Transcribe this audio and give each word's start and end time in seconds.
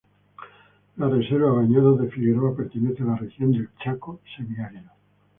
La 0.97 1.07
reserva 1.07 1.51
Bañados 1.51 2.01
de 2.01 2.09
Figueroa 2.09 2.55
pertenece 2.55 3.03
a 3.03 3.05
la 3.05 3.17
región 3.17 3.51
del 3.51 3.69
chaco 3.83 4.19
semiárido. 4.35 4.89